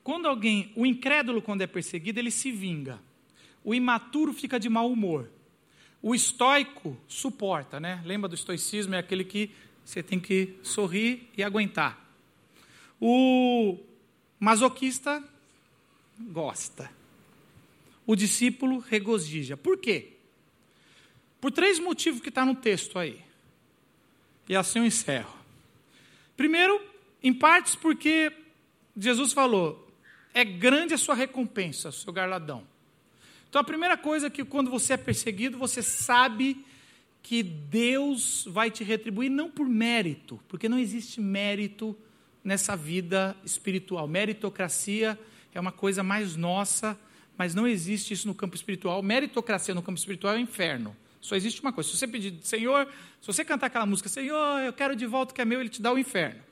[0.03, 3.01] quando alguém, o incrédulo quando é perseguido, ele se vinga.
[3.63, 5.29] O imaturo fica de mau humor.
[6.01, 8.03] O estoico suporta, né?
[8.05, 8.95] Lembra do estoicismo?
[8.95, 9.51] É aquele que
[9.85, 12.03] você tem que sorrir e aguentar.
[13.01, 13.79] O
[14.41, 15.23] masoquista
[16.19, 16.91] gosta.
[18.07, 19.57] O discípulo regozija.
[19.57, 20.13] Por quê?
[21.41, 23.21] Por três motivos que está no texto aí.
[24.49, 25.35] E assim eu encerro.
[26.37, 26.81] Primeiro,
[27.23, 28.33] em partes porque
[28.97, 29.91] Jesus falou:
[30.33, 32.67] é grande a sua recompensa, seu garladão.
[33.49, 36.65] Então a primeira coisa é que quando você é perseguido, você sabe
[37.25, 41.97] que Deus vai te retribuir não por mérito, porque não existe mérito
[42.45, 44.07] nessa vida espiritual.
[44.07, 45.19] Meritocracia
[45.55, 47.01] é uma coisa mais nossa,
[47.35, 49.03] mas não existe isso no campo espiritual.
[49.03, 50.95] Meritocracia no campo espiritual é o inferno.
[51.19, 52.87] Só existe uma coisa: se você pedir, Senhor,
[53.23, 55.71] se você cantar aquela música, Senhor, eu quero de volta o que é meu, ele
[55.71, 56.43] te dá o inferno.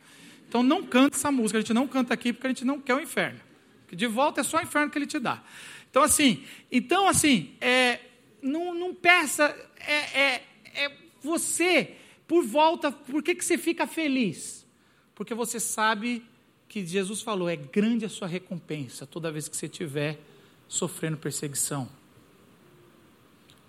[0.49, 2.95] Então não canta essa música, a gente não canta aqui porque a gente não quer
[2.95, 3.41] o inferno.
[3.83, 5.43] Porque de volta é só o inferno que ele te dá.
[5.91, 8.01] Então assim, então assim, é,
[8.41, 10.43] não, não peça, é, é,
[10.75, 14.67] é você por volta, por que, que você fica feliz?
[15.15, 16.25] Porque você sabe
[16.69, 20.19] que Jesus falou: é grande a sua recompensa toda vez que você estiver
[20.67, 21.89] sofrendo perseguição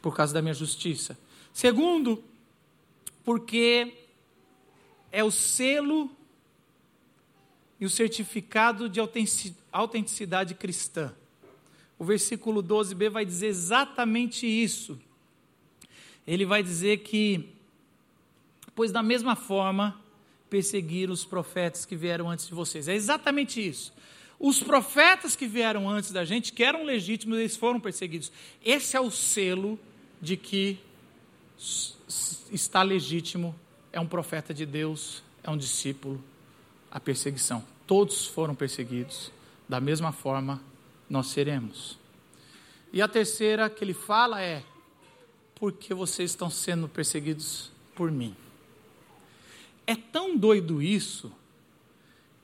[0.01, 1.17] por causa da minha justiça.
[1.51, 2.23] Segundo,
[3.23, 3.93] porque
[5.11, 6.09] é o selo
[7.79, 9.01] e o certificado de
[9.71, 11.13] autenticidade cristã.
[11.99, 14.99] O versículo 12b vai dizer exatamente isso.
[16.25, 17.49] Ele vai dizer que,
[18.75, 19.99] pois da mesma forma
[20.49, 22.87] perseguir os profetas que vieram antes de vocês.
[22.87, 23.93] É exatamente isso.
[24.39, 28.31] Os profetas que vieram antes da gente, que eram legítimos, eles foram perseguidos.
[28.63, 29.79] Esse é o selo
[30.21, 30.79] de que
[32.51, 33.55] está legítimo
[33.91, 36.23] é um profeta de Deus, é um discípulo,
[36.91, 37.63] a perseguição.
[37.85, 39.31] Todos foram perseguidos,
[39.67, 40.61] da mesma forma
[41.09, 41.97] nós seremos.
[42.91, 44.63] E a terceira que ele fala é:
[45.63, 48.35] porque vocês estão sendo perseguidos por mim.
[49.87, 51.31] É tão doido isso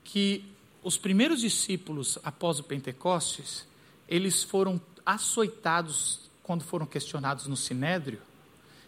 [0.02, 0.42] que
[0.82, 3.68] os primeiros discípulos após o Pentecostes,
[4.08, 8.22] eles foram açoitados quando foram questionados no sinédrio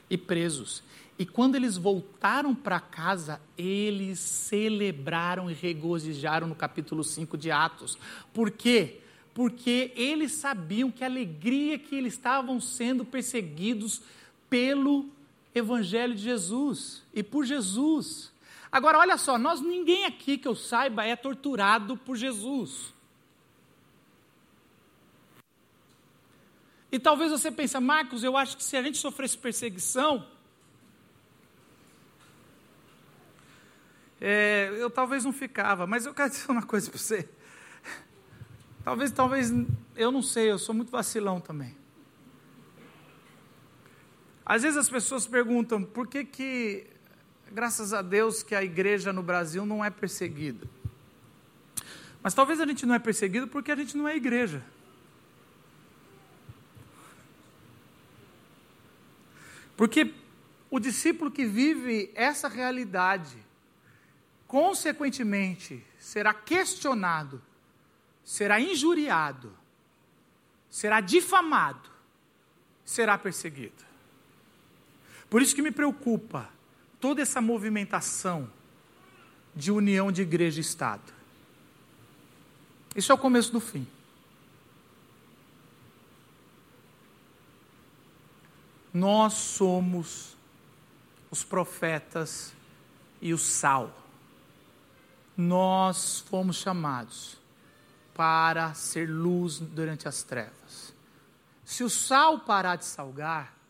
[0.09, 0.83] e presos.
[1.19, 7.99] E quando eles voltaram para casa, eles celebraram e regozijaram no capítulo 5 de Atos.
[8.33, 8.99] Por quê?
[9.35, 14.01] Porque eles sabiam que a alegria que eles estavam sendo perseguidos
[14.53, 15.09] pelo
[15.55, 18.31] evangelho de Jesus e por Jesus.
[18.71, 22.93] Agora, olha só, nós ninguém aqui que eu saiba é torturado por Jesus.
[26.91, 30.29] E talvez você pense, Marcos, eu acho que se a gente sofresse perseguição,
[34.21, 35.87] é, eu talvez não ficava.
[35.87, 37.27] Mas eu quero dizer uma coisa para você.
[38.85, 39.51] Talvez, talvez,
[39.97, 41.82] eu não sei, eu sou muito vacilão também.
[44.45, 46.87] Às vezes as pessoas perguntam por que que,
[47.51, 50.67] graças a Deus, que a igreja no Brasil não é perseguida.
[52.23, 54.63] Mas talvez a gente não é perseguido porque a gente não é igreja.
[59.77, 60.15] Porque
[60.71, 63.37] o discípulo que vive essa realidade,
[64.47, 67.43] consequentemente, será questionado,
[68.25, 69.53] será injuriado,
[70.71, 71.91] será difamado,
[72.85, 73.92] será perseguido.
[75.33, 76.51] Por isso que me preocupa
[77.01, 78.51] toda essa movimentação
[79.57, 81.11] de união de igreja e Estado.
[82.95, 83.87] Isso é o começo do fim.
[88.93, 90.37] Nós somos
[91.31, 92.53] os profetas
[93.19, 93.91] e o sal.
[95.35, 97.39] Nós fomos chamados
[98.13, 100.93] para ser luz durante as trevas.
[101.65, 103.62] Se o sal parar de salgar,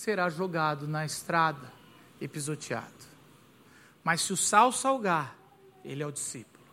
[0.00, 1.70] será jogado na estrada
[2.18, 3.04] e pisoteado.
[4.02, 5.36] Mas se o sal salgar,
[5.84, 6.64] ele é o discípulo.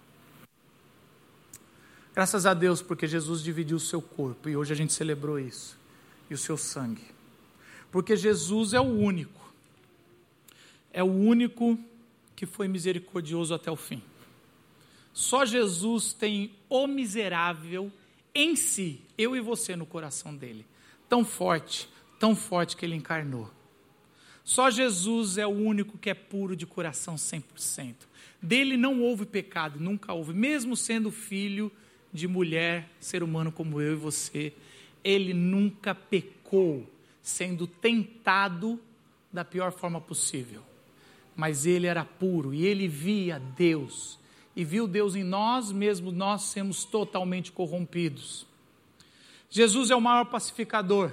[2.16, 5.78] Graças a Deus, porque Jesus dividiu o seu corpo e hoje a gente celebrou isso,
[6.30, 7.04] e o seu sangue.
[7.92, 9.54] Porque Jesus é o único,
[10.94, 11.78] é o único
[12.34, 14.02] que foi misericordioso até o fim.
[15.12, 17.92] Só Jesus tem o miserável
[18.34, 20.66] em si, eu e você no coração dele,
[21.10, 21.90] tão forte,
[22.20, 23.50] tão forte que ele encarnou.
[24.44, 27.96] Só Jesus é o único que é puro de coração 100%.
[28.42, 31.72] Dele não houve pecado, nunca houve, mesmo sendo filho
[32.14, 34.54] de mulher, ser humano como eu e você,
[35.04, 36.90] ele nunca pecou
[37.22, 38.80] sendo tentado
[39.32, 40.62] da pior forma possível.
[41.36, 44.18] Mas ele era puro e ele via Deus.
[44.56, 48.48] E viu Deus em nós, mesmo nós sermos totalmente corrompidos.
[49.50, 51.12] Jesus é o maior pacificador,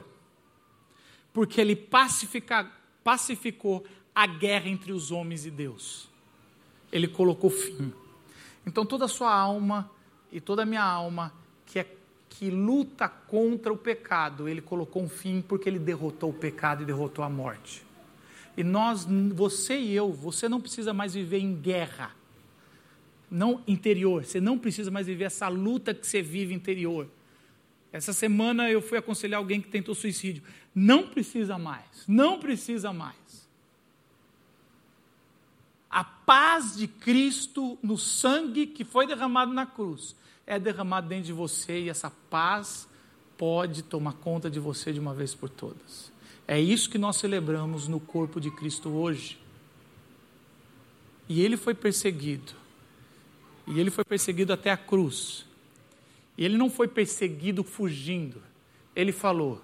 [1.34, 2.70] porque ele pacifica,
[3.02, 6.08] pacificou a guerra entre os homens e Deus.
[6.92, 7.92] Ele colocou fim.
[8.64, 9.90] Então toda a sua alma
[10.32, 11.34] e toda a minha alma
[11.66, 11.86] que é
[12.30, 16.86] que luta contra o pecado, ele colocou um fim porque ele derrotou o pecado e
[16.86, 17.84] derrotou a morte.
[18.56, 22.10] E nós, você e eu, você não precisa mais viver em guerra,
[23.30, 27.08] não interior, você não precisa mais viver essa luta que você vive interior.
[27.94, 30.42] Essa semana eu fui aconselhar alguém que tentou suicídio.
[30.74, 33.48] Não precisa mais, não precisa mais.
[35.88, 41.32] A paz de Cristo no sangue que foi derramado na cruz é derramado dentro de
[41.32, 42.88] você e essa paz
[43.38, 46.10] pode tomar conta de você de uma vez por todas.
[46.48, 49.38] É isso que nós celebramos no corpo de Cristo hoje.
[51.28, 52.54] E ele foi perseguido.
[53.68, 55.46] E ele foi perseguido até a cruz.
[56.36, 58.42] E ele não foi perseguido fugindo.
[58.94, 59.62] Ele falou: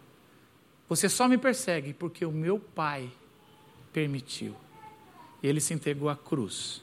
[0.89, 3.11] Você só me persegue porque o meu Pai
[3.93, 4.55] permitiu.
[5.43, 6.83] E ele se entregou à cruz.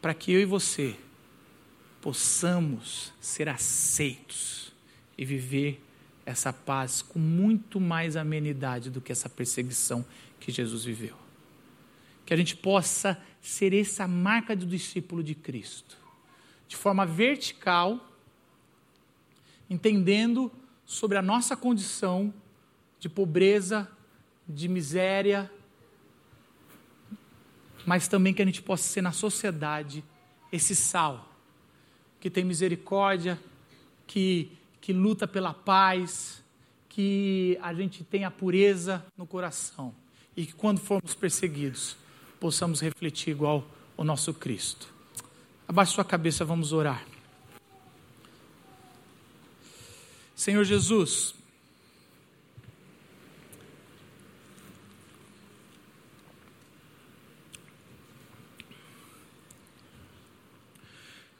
[0.00, 0.96] Para que eu e você
[2.00, 4.72] possamos ser aceitos
[5.18, 5.82] e viver
[6.24, 10.04] essa paz com muito mais amenidade do que essa perseguição
[10.40, 11.16] que Jesus viveu.
[12.24, 15.96] Que a gente possa ser essa marca do discípulo de Cristo,
[16.66, 18.04] de forma vertical,
[19.68, 20.50] entendendo
[20.84, 22.32] sobre a nossa condição
[22.98, 23.88] de pobreza,
[24.48, 25.50] de miséria,
[27.84, 30.04] mas também que a gente possa ser na sociedade
[30.50, 31.32] esse sal
[32.18, 33.40] que tem misericórdia,
[34.06, 34.50] que,
[34.80, 36.42] que luta pela paz,
[36.88, 39.94] que a gente tenha pureza no coração
[40.36, 41.96] e que quando formos perseguidos,
[42.40, 43.64] possamos refletir igual
[43.96, 44.92] o nosso Cristo.
[45.68, 47.15] Abaixe sua cabeça, vamos orar.
[50.36, 51.34] Senhor Jesus,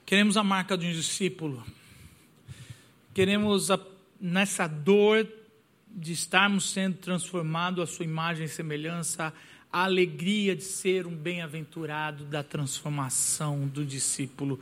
[0.07, 1.63] queremos a marca de um discípulo,
[3.13, 3.79] queremos a,
[4.19, 5.29] nessa dor
[5.87, 9.31] de estarmos sendo transformados à sua imagem e semelhança,
[9.71, 14.59] a alegria de ser um bem-aventurado da transformação do discípulo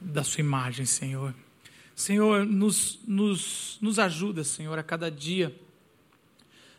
[0.00, 1.34] da sua imagem, Senhor.
[1.94, 5.54] Senhor, nos, nos, nos ajuda, Senhor, a cada dia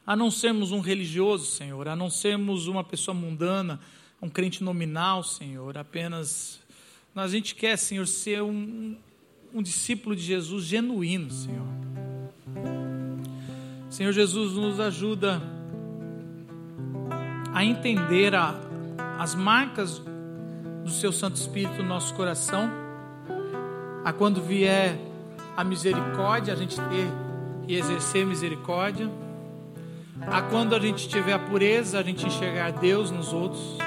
[0.05, 3.79] a não sermos um religioso, Senhor, a não sermos uma pessoa mundana,
[4.21, 6.59] um crente nominal, Senhor, apenas.
[7.15, 8.95] A gente quer, Senhor, ser um,
[9.53, 11.65] um discípulo de Jesus genuíno, Senhor.
[13.89, 15.41] Senhor Jesus, nos ajuda
[17.51, 18.59] a entender a,
[19.17, 20.01] as marcas
[20.83, 22.69] do Seu Santo Espírito no nosso coração,
[24.05, 24.99] a quando vier
[25.57, 27.07] a misericórdia, a gente ter
[27.67, 29.09] e exercer misericórdia,
[30.27, 33.79] a quando a gente tiver a pureza, a gente enxergar Deus nos outros,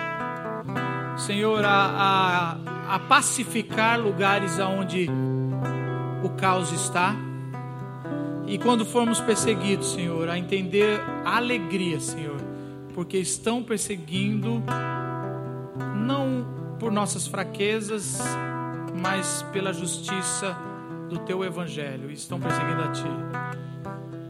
[1.17, 2.57] Senhor, a,
[2.89, 5.09] a, a pacificar lugares aonde
[6.25, 7.15] o caos está.
[8.49, 12.41] E quando formos perseguidos, Senhor, a entender a alegria, Senhor,
[12.93, 14.65] porque estão perseguindo
[15.95, 16.45] não
[16.81, 18.21] por nossas fraquezas,
[19.01, 20.57] mas pela justiça
[21.09, 22.11] do teu evangelho.
[22.11, 23.09] Estão perseguindo a ti.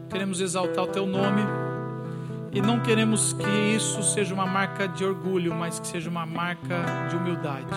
[0.09, 1.41] Queremos exaltar o teu nome
[2.51, 7.07] e não queremos que isso seja uma marca de orgulho, mas que seja uma marca
[7.09, 7.75] de humildade.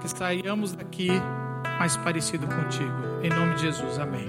[0.00, 1.10] Que saiamos daqui
[1.78, 2.92] mais parecido contigo.
[3.22, 3.98] Em nome de Jesus.
[3.98, 4.28] Amém.